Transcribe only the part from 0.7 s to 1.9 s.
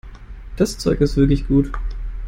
Zeug ist wirklich gut.